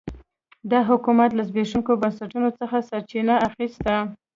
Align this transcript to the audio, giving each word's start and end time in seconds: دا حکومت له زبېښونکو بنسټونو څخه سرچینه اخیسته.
دا 0.71 0.79
حکومت 0.89 1.29
له 1.35 1.43
زبېښونکو 1.49 1.91
بنسټونو 2.01 2.49
څخه 2.59 2.77
سرچینه 2.89 3.35
اخیسته. 3.47 3.93